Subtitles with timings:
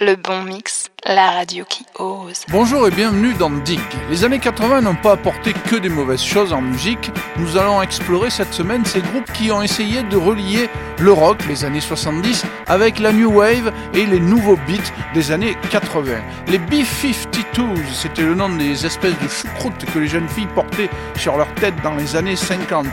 [0.00, 2.44] Le bon mix la radio qui ose.
[2.48, 3.80] Bonjour et bienvenue dans Dig.
[4.08, 7.10] Les années 80 n'ont pas apporté que des mauvaises choses en musique.
[7.36, 10.70] Nous allons explorer cette semaine ces groupes qui ont essayé de relier
[11.00, 15.56] le rock, les années 70, avec la new wave et les nouveaux beats des années
[15.70, 16.12] 80.
[16.48, 21.36] Les B-52s, c'était le nom des espèces de choucroutes que les jeunes filles portaient sur
[21.36, 22.86] leur tête dans les années 50.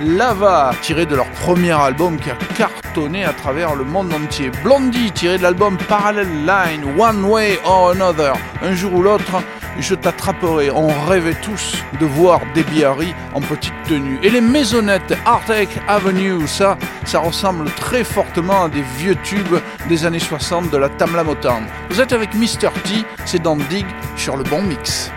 [0.00, 4.50] Lava, tiré de leur premier album qui a cartonné à travers le monde entier.
[4.62, 8.34] Blondie, tiré de l'album Parallel Line, One Way or Another.
[8.62, 9.42] Un jour ou l'autre,
[9.78, 10.70] je t'attraperai.
[10.70, 14.18] On rêvait tous de voir Debbie Harry en petite tenue.
[14.22, 19.58] Et les maisonnettes Artec Avenue, ça, ça ressemble très fortement à des vieux tubes
[19.88, 21.64] des années 60 de la Tamla Motown.
[21.90, 22.70] Vous êtes avec Mr.
[22.84, 25.10] T, c'est dans Dig sur le bon mix.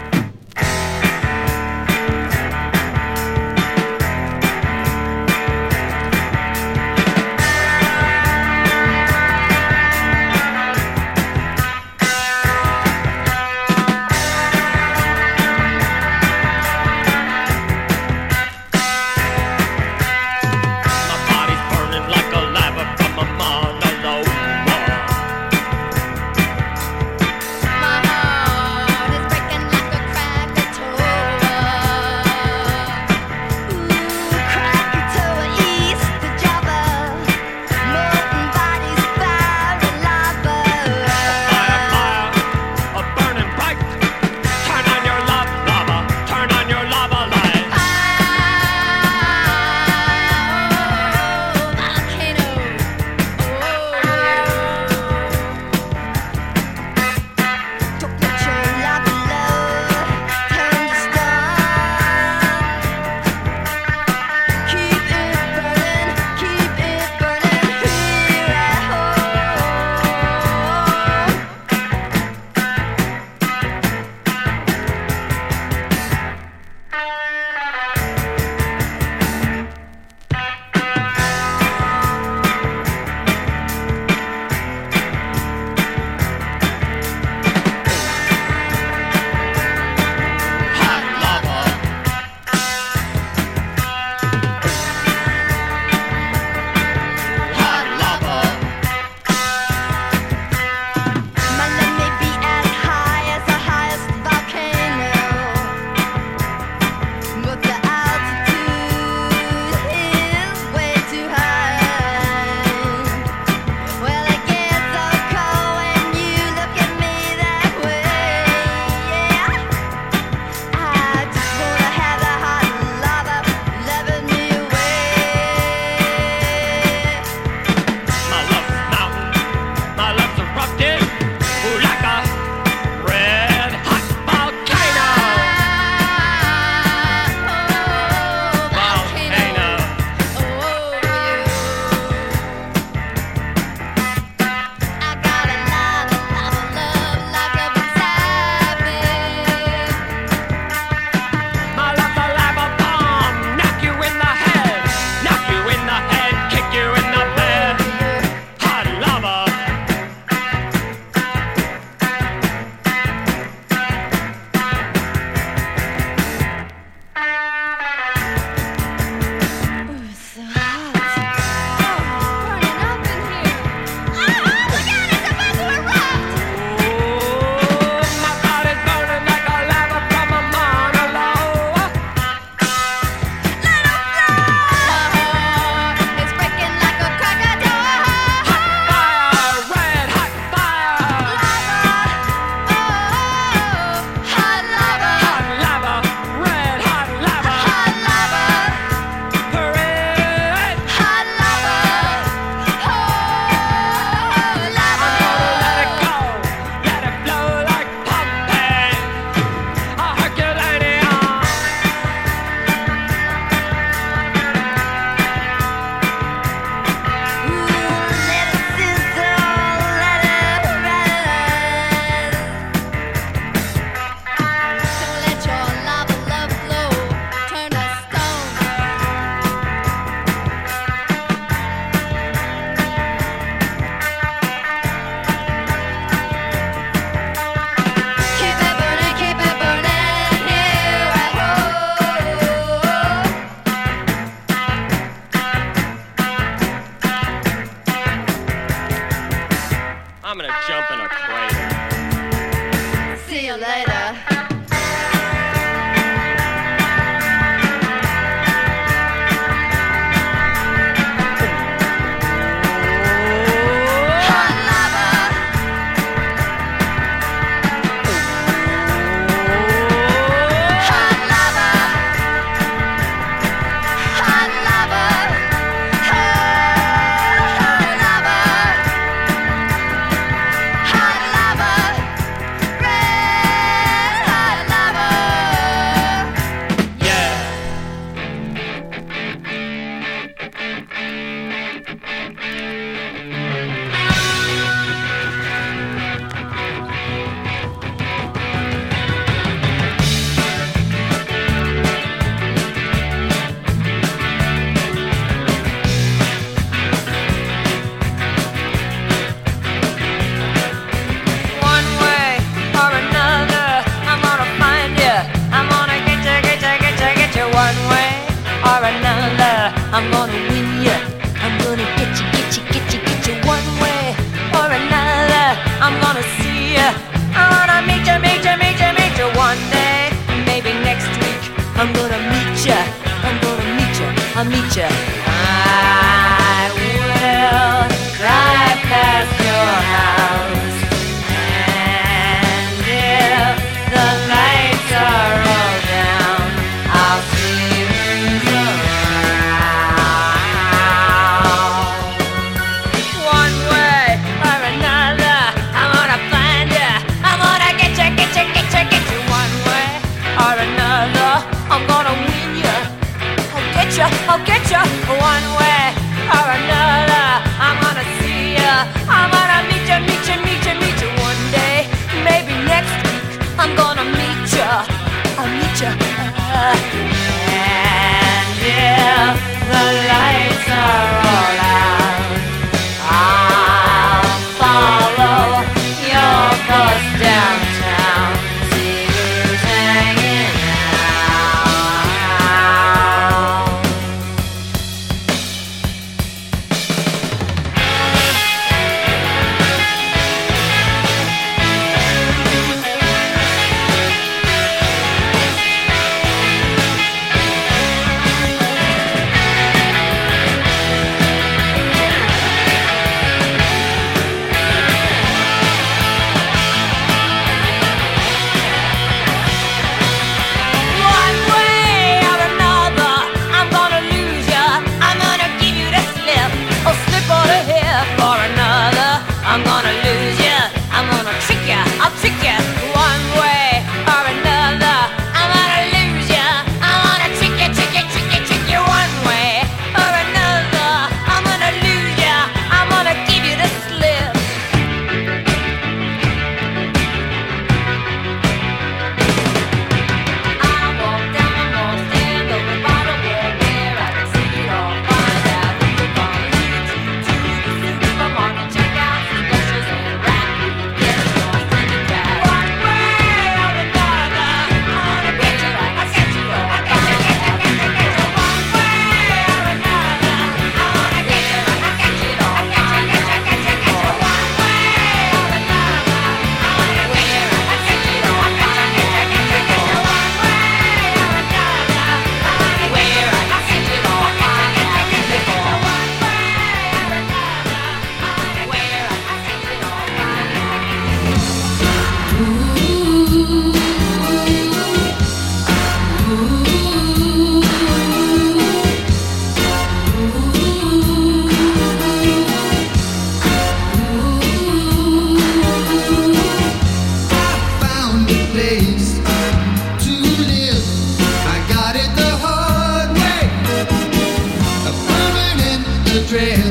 [516.38, 516.66] fe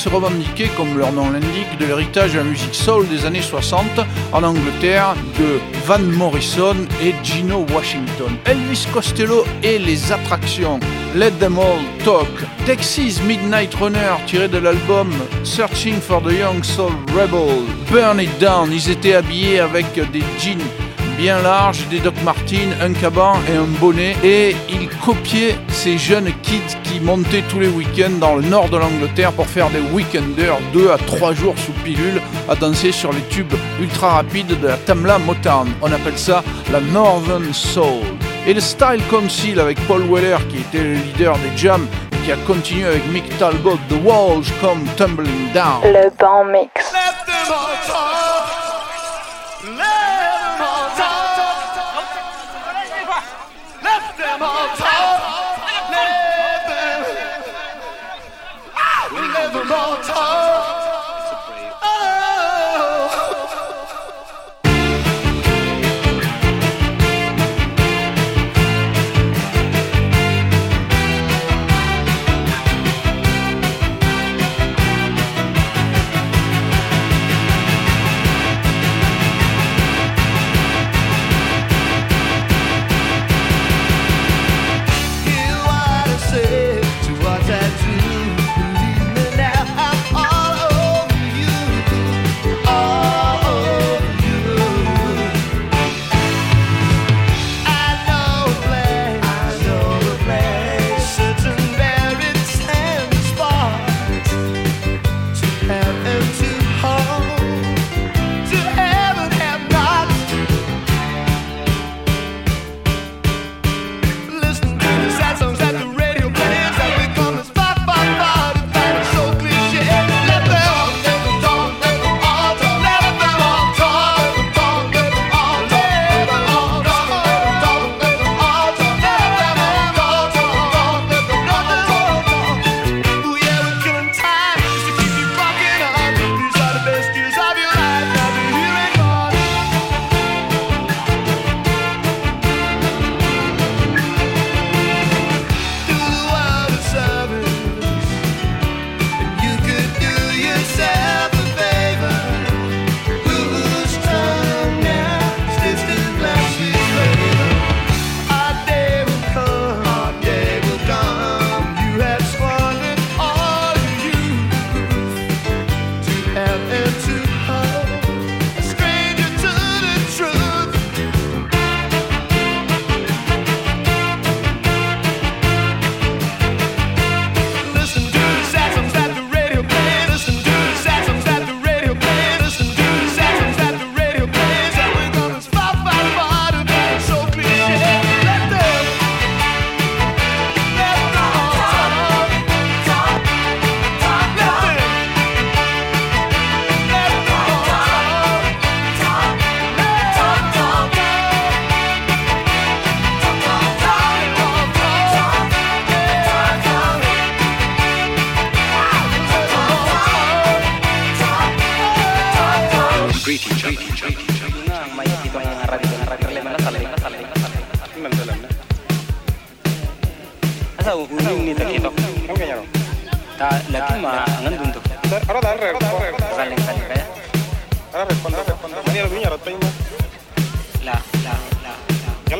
[0.00, 3.84] se revendiquaient, comme leur nom l'indique, de l'héritage de la musique soul des années 60
[4.32, 8.34] en Angleterre de Van Morrison et Gino Washington.
[8.46, 10.80] Elvis Costello et les attractions.
[11.14, 12.30] Let Them All Talk.
[12.64, 15.10] Texas Midnight Runner tiré de l'album
[15.44, 17.66] Searching for the Young Soul Rebel.
[17.92, 18.72] Burn It Down.
[18.72, 20.62] Ils étaient habillés avec des jeans
[21.20, 24.16] bien large, des Doc Martens, un caban et un bonnet.
[24.24, 28.78] Et il copiait ces jeunes kids qui montaient tous les week-ends dans le nord de
[28.78, 33.20] l'Angleterre pour faire des weekenders, 2 à 3 jours sous pilule, à danser sur les
[33.28, 35.70] tubes ultra rapides de la Tamla Motown.
[35.82, 38.02] On appelle ça la Northern Soul.
[38.46, 42.32] Et le Style Council avec Paul Weller qui était le leader des Jams et qui
[42.32, 45.82] a continué avec Mick Talbot, The Walls Come Tumbling Down.
[45.84, 46.70] Le banc mix.
[46.94, 48.46] Let them all talk.
[49.66, 50.29] Let them
[50.60, 51.36] all talk.
[53.82, 55.20] Let them all talk.
[55.90, 57.00] Let them.
[59.34, 60.39] Let them all talk.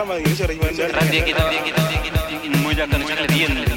[0.01, 0.73] Salam lagi ini suara gimana?
[1.13, 2.21] dia kita dia kita dia kita
[2.57, 3.69] mengucapkan sekali dia Tapi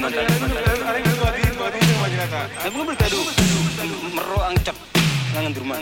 [5.52, 5.76] rumah.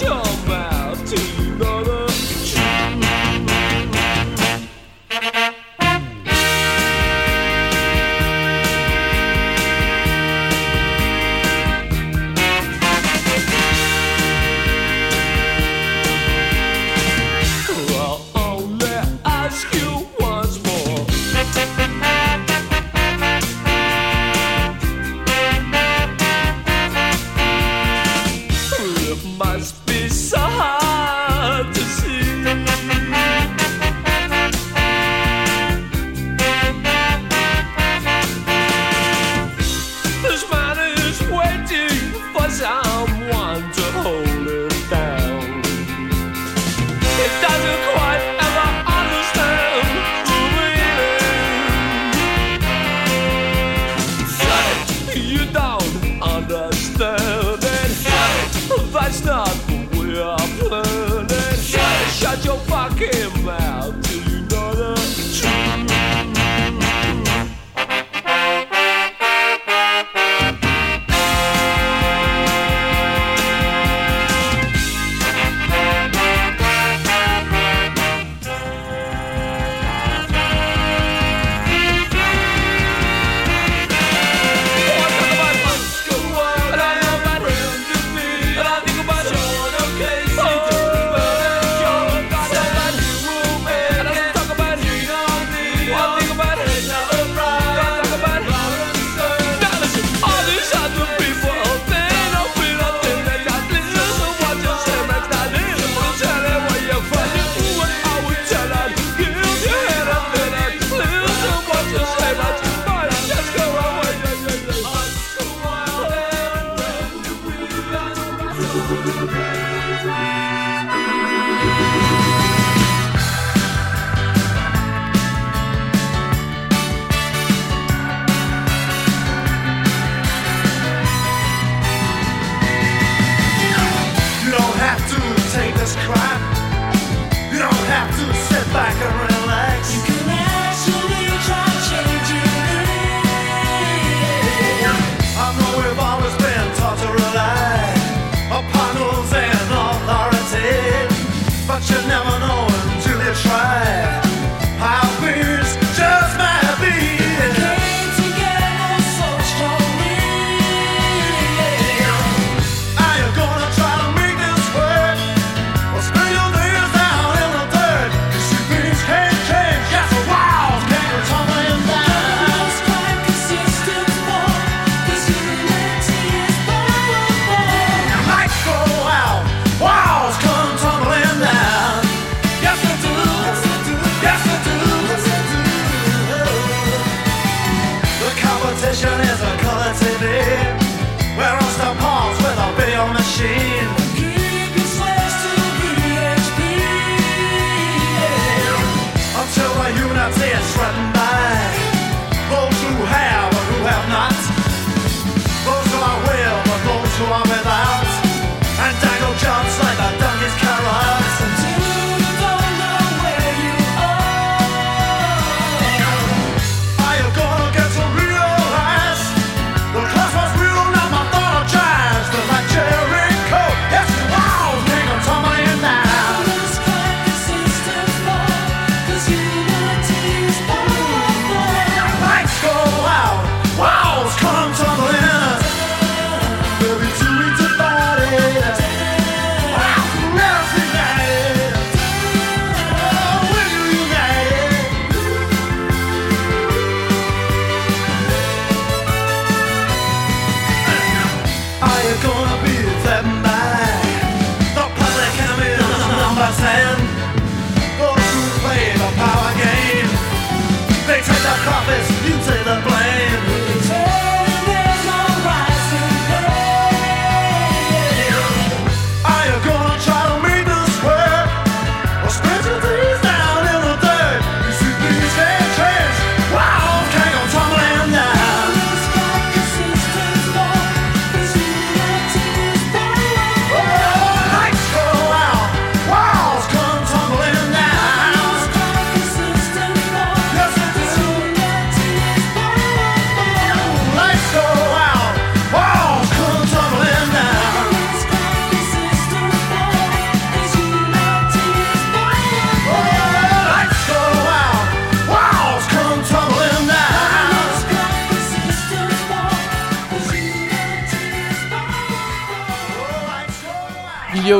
[0.00, 0.31] your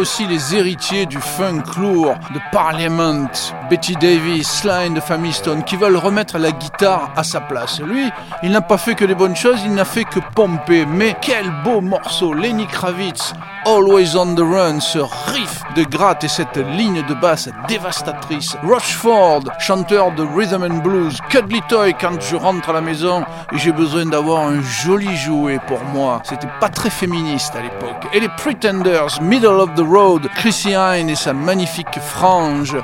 [0.02, 3.30] aussi les héritiers du funk lourd de Parliament,
[3.70, 7.80] Betty Davis, Sly the Family Stone, qui veulent remettre la guitare à sa place.
[7.80, 8.10] Lui,
[8.42, 10.86] il n'a pas fait que des bonnes choses, il n'a fait que pomper.
[10.86, 13.32] Mais quel beau morceau, Lenny Kravitz,
[13.64, 18.56] Always on the Run, ce riff de gratte et cette ligne de basse dévastatrice.
[18.62, 23.72] Rochford, chanteur de rhythm and blues, Cuddly Toy quand je rentre à la maison j'ai
[23.72, 26.20] besoin d'avoir un joli jouet pour moi.
[26.24, 28.08] C'était pas très féministe à l'époque.
[28.12, 32.76] Et les Pretenders, Middle of the Road, Chrissy Hine et sa magnifique frange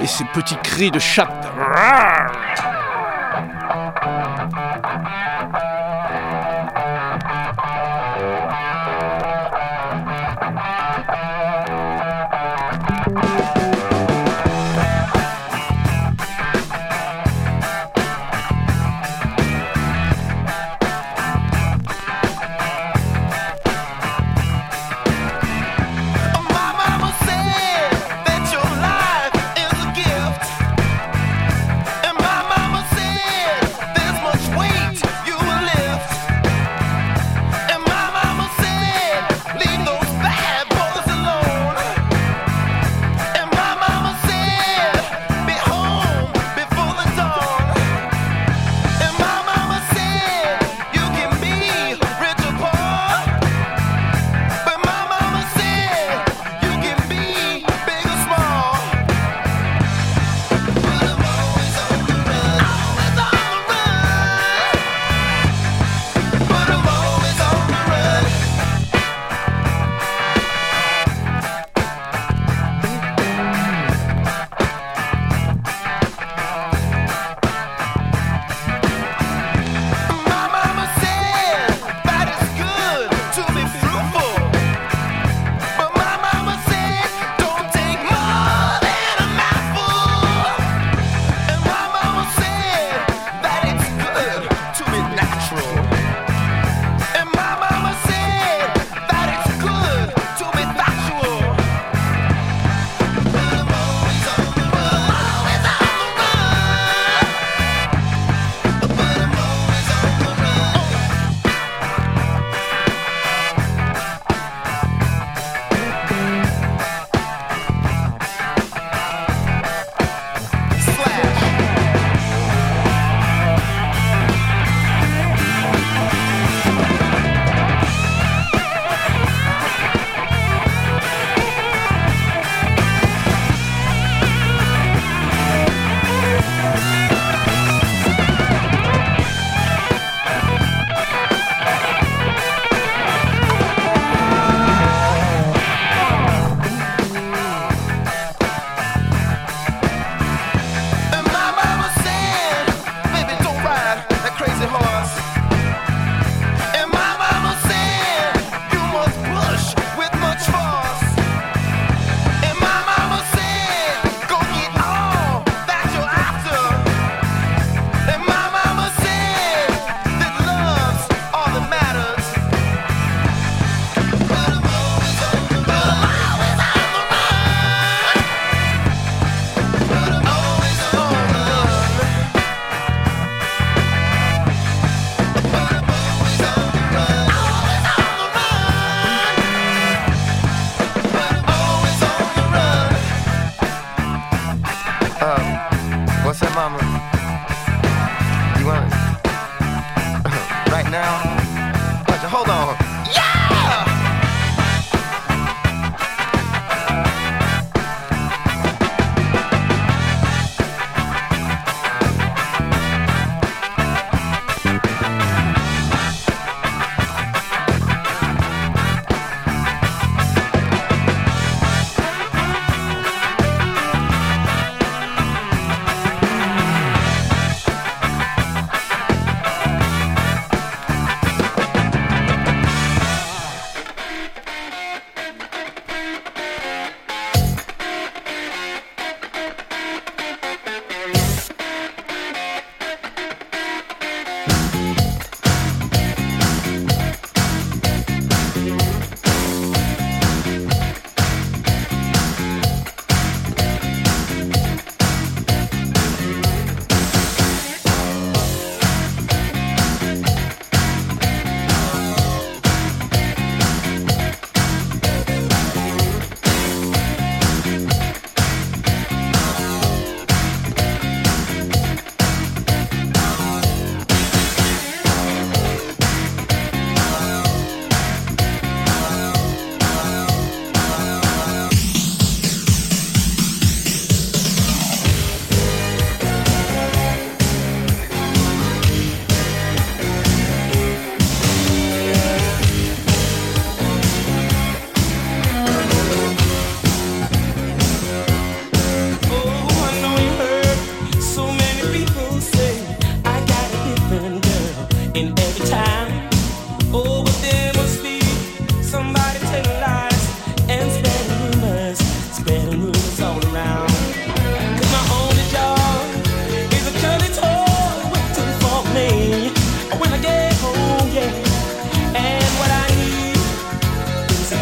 [0.00, 1.46] et ses petits cris de chatte.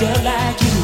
[0.01, 0.84] Girl like you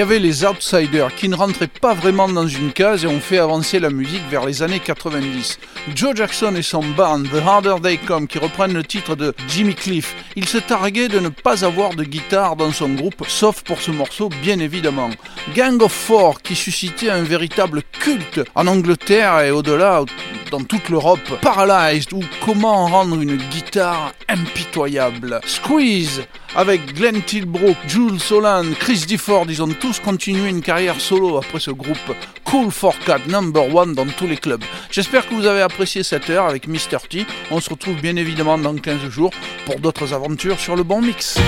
[0.00, 3.36] y avait les outsiders qui ne rentraient pas vraiment dans une case et ont fait
[3.36, 5.58] avancer la musique vers les années 90.
[5.94, 9.74] Joe Jackson et son band The Harder They Come qui reprennent le titre de Jimmy
[9.74, 10.16] Cliff.
[10.36, 13.90] Il se targuait de ne pas avoir de guitare dans son groupe, sauf pour ce
[13.90, 15.10] morceau bien évidemment.
[15.54, 20.04] Gang of Four qui suscitait un véritable culte en Angleterre et au-delà
[20.50, 21.38] dans toute l'Europe.
[21.42, 25.42] Paralyzed ou comment rendre une guitare impitoyable.
[25.44, 26.22] Squeeze
[26.54, 31.60] avec Glenn Tilbrook, Jules Solan, Chris Difford, ils ont tous continué une carrière solo après
[31.60, 31.96] ce groupe
[32.44, 34.64] Cool for Cat number one dans tous les clubs.
[34.90, 36.98] J'espère que vous avez apprécié cette heure avec Mr.
[37.08, 37.26] T.
[37.50, 39.32] On se retrouve bien évidemment dans 15 jours
[39.66, 41.38] pour d'autres aventures sur le bon mix.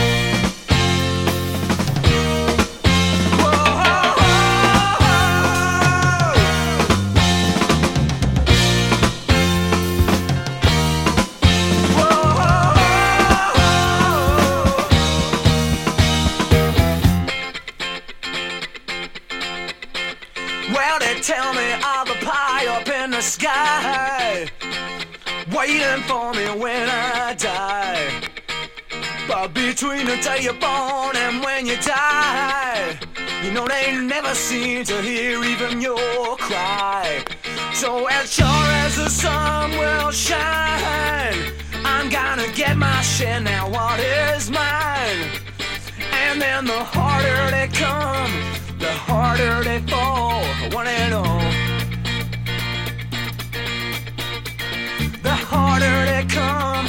[25.62, 28.10] Waiting for me when I die.
[29.28, 32.98] But between the day you're born and when you die,
[33.44, 37.24] you know they never seem to hear even your cry.
[37.74, 41.40] So as sure as the sun will shine,
[41.84, 43.70] I'm gonna get my share now.
[43.70, 45.22] What is mine?
[46.22, 48.32] And then the harder they come,
[48.80, 50.42] the harder they fall.
[50.72, 51.61] One and all.
[55.52, 56.86] Harder they come,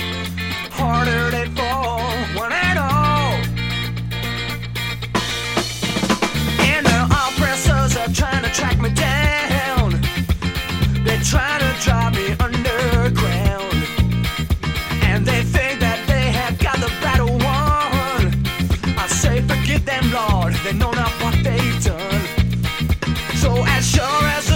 [0.79, 1.99] harder they fall.
[2.43, 3.33] One and all.
[6.71, 9.87] And the oppressors are trying to track me down.
[11.05, 13.79] They're trying to drive me underground.
[15.09, 18.21] And they think that they have got the battle won.
[18.97, 19.41] I say,
[19.91, 20.53] them, Lord.
[20.63, 22.21] They know not what they've done.
[23.41, 24.52] So as sure as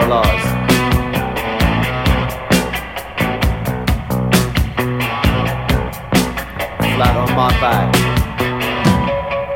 [0.00, 0.48] Paralyzed.
[6.94, 7.94] Flat on my back.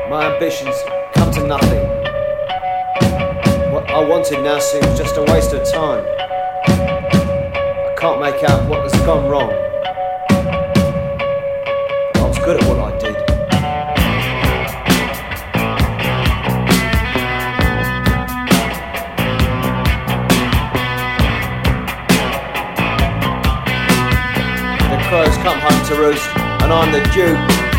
[0.09, 0.75] My ambitions
[1.15, 1.87] come to nothing.
[3.73, 6.05] What I wanted now seems just a waste of time.
[6.67, 9.49] I can't make out what has gone wrong.
[12.15, 12.74] I was good at what
[26.13, 27.74] and I'm the duke.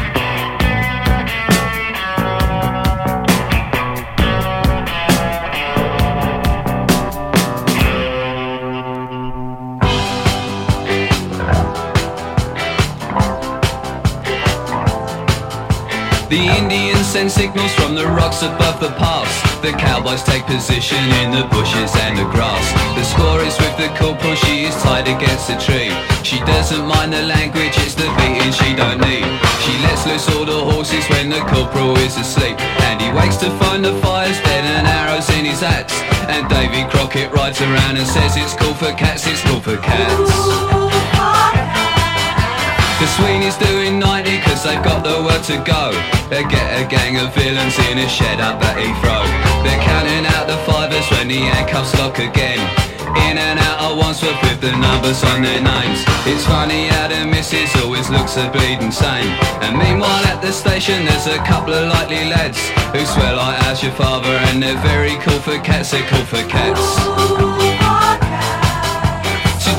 [17.16, 19.32] Send signals from the rocks above the pass.
[19.62, 22.66] The cowboys take position in the bushes and the grass.
[22.92, 25.88] The score is with the corporal, she is tied against a tree.
[26.22, 29.24] She doesn't mind the language, it's the beating she don't need.
[29.64, 32.60] She lets loose all the horses when the corporal is asleep.
[32.84, 35.94] And he wakes to find the fire's dead and arrows in his hats.
[36.28, 40.85] And Davy Crockett rides around and says it's cool for cats, it's cool for cats.
[42.96, 45.92] The Sweeney's doing 90 cause they've got the work to go.
[46.32, 49.24] They get a gang of villains in a shed up at Heathrow.
[49.64, 52.58] They're counting out the fivers when the handcuffs lock again.
[53.28, 56.04] In and out at once with the numbers on their names.
[56.24, 59.28] It's funny how the missus always looks a bleeding sane
[59.60, 62.58] And meanwhile at the station there's a couple of likely lads
[62.92, 66.42] Who swear like how's your father and they're very cool for cats, they're cool for
[66.48, 67.65] cats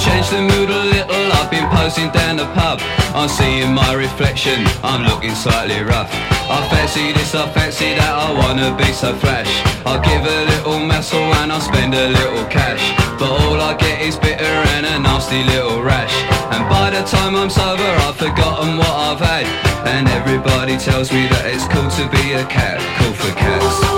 [0.08, 2.80] change the mood a little, I've been posing down the pub.
[3.14, 6.12] I'm seeing my reflection, I'm looking slightly rough.
[6.50, 9.52] I fancy this, I fancy that, I wanna be so flash.
[9.86, 12.84] I'll give a little muscle and I'll spend a little cash.
[13.20, 16.16] But all I get is bitter and a nasty little rash.
[16.54, 19.46] And by the time I'm sober, I've forgotten what I've had.
[19.88, 23.97] And everybody tells me that it's cool to be a cat, cool for cats.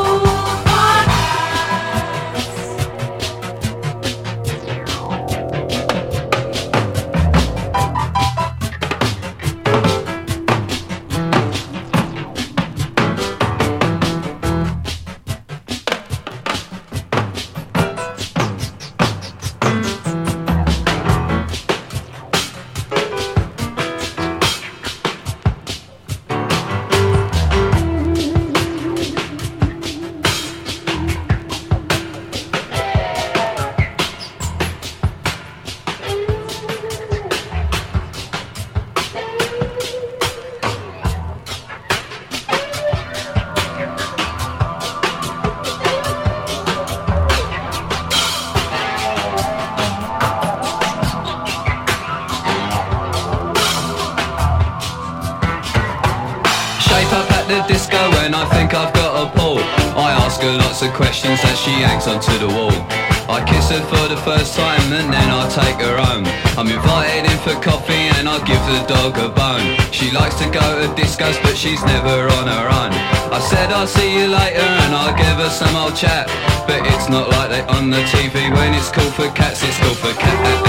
[71.43, 72.91] But she's never on her own.
[73.31, 76.27] I said I'll see you later and I'll give her some old chat.
[76.67, 79.93] But it's not like they on the TV when it's cool for cats, it's cool
[79.95, 80.68] for cats.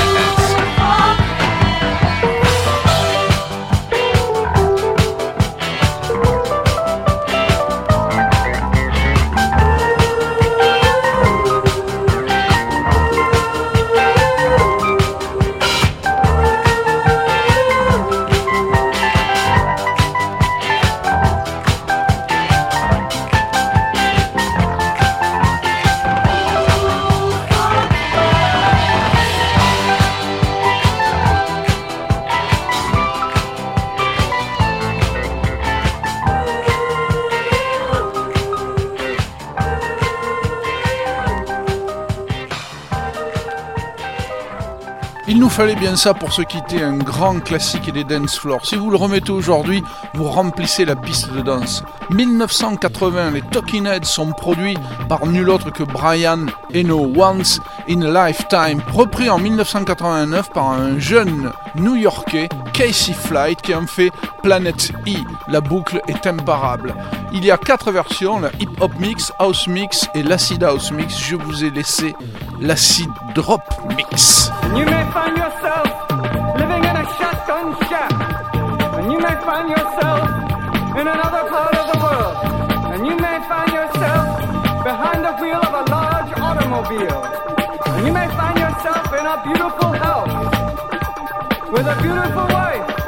[45.61, 48.65] fallait bien ça pour se quitter un grand classique des dance floors.
[48.65, 49.83] Si vous le remettez aujourd'hui,
[50.15, 51.85] vous remplissez la piste de danse.
[52.09, 58.29] 1980, les Talking Heads sont produits par nul autre que Brian Eno, Once in a
[58.29, 64.11] Lifetime, repris en 1989 par un jeune New-Yorkais, Casey Flight, qui en fait
[64.43, 65.19] Planet E.
[65.49, 66.95] La boucle est imparable.
[67.35, 71.19] Il y a quatre versions, la Hip Hop Mix, House Mix et l'Acid House Mix.
[71.19, 72.15] Je vous ai laissé
[72.63, 73.61] l'Acid Drop
[73.95, 74.40] Mix.
[74.79, 75.87] you may find yourself
[76.59, 78.13] living in a shotgun shack.
[78.99, 80.29] And you may find yourself
[81.01, 82.37] in another part of the world.
[82.93, 84.27] And you may find yourself
[84.85, 87.23] behind the wheel of a large automobile.
[87.95, 90.37] And you may find yourself in a beautiful house
[91.73, 93.00] with a beautiful wife.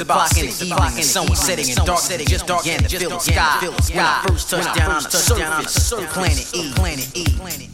[0.00, 2.88] was about six o'clock in the sun setting and dark setting, just dark and the
[2.88, 3.58] field sky.
[3.62, 7.69] When I first touched down on the surface, planet E, planet E.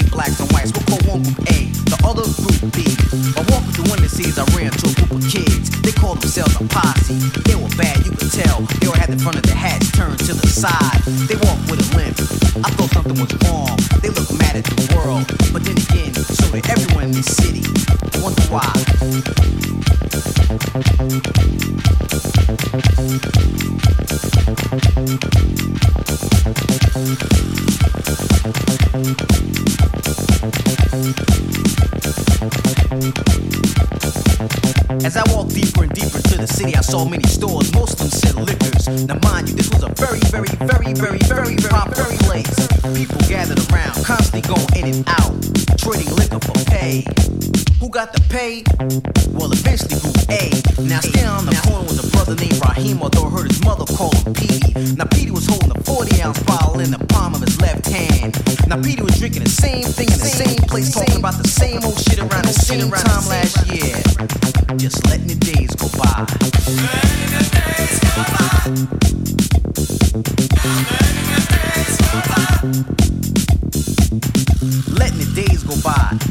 [0.00, 2.84] say blacks and whites, we'll call one group A, the other group B.
[3.36, 5.70] I walked through cities, I ran into a group of kids.
[5.82, 7.14] They called themselves a posse.
[7.46, 8.60] They were bad, you could tell.
[8.80, 11.00] They all had the front of their hats turned to the side.
[11.28, 12.18] They walked with a limp.
[12.66, 13.76] I thought something was wrong.
[14.02, 15.26] They looked mad at the world.
[15.52, 17.64] But then again, so did everyone in this city.
[18.20, 19.79] Wonder why.
[20.50, 20.58] As
[35.16, 37.72] I walked deeper and deeper into the city, I saw many stores.
[37.72, 38.88] Most of them said liquors.
[39.06, 42.50] Now, mind you, this was a very, very, very, very, very, very popular place.
[42.96, 45.30] People gathered around, constantly going in and out,
[45.78, 47.06] trading liquor for pay.
[47.78, 48.64] Who got the pay?
[49.32, 53.50] Well, eventually Group Now, standing on the corner was a brother named Raheem, although heard
[53.52, 54.72] his mother call him Petey.
[54.96, 58.40] Now, Petey was holding a 40 ounce bottle in the palm of his left hand.
[58.66, 61.84] Now, Petey was drinking the same thing in the same place, talking about the same
[61.84, 63.96] old shit around the same time last year.
[64.78, 66.24] Just letting the days go by.
[66.24, 68.64] letting the days go by.
[70.96, 73.29] Letting the days go by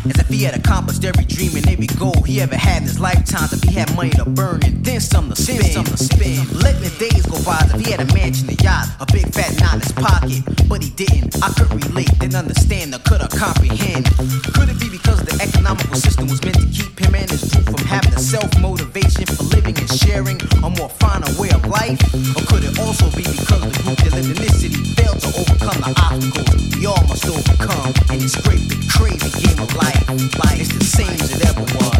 [0.09, 2.99] as if he had accomplished every dream and every goal he ever had in his
[2.99, 3.49] lifetime.
[3.51, 6.51] If he had money to burn and then some to spend, some to spend.
[6.61, 9.25] Letting the days go by as if he had a mansion, a yacht, a big
[9.33, 11.41] fat knot in his pocket, but he didn't.
[11.41, 14.05] I couldn't relate, didn't understand, or could I comprehend?
[14.53, 17.65] Could it be because the economical system was meant to keep him and his group
[17.65, 21.99] from having a self motivation for living and sharing a more finer way of life?
[22.37, 25.29] Or could it also be because the group that lived in this city failed to
[25.33, 28.59] overcome the obstacles we all must overcome in this great
[28.89, 30.09] crazy game of life?
[30.39, 31.99] Life is the same as ever was.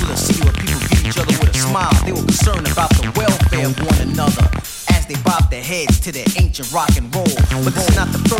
[0.00, 1.92] Was a city where people greet each other with a smile.
[2.04, 4.46] They were concerned about the welfare of one another.
[4.90, 7.28] As they bob their heads to their ancient rock and roll.
[7.64, 8.37] But is not the first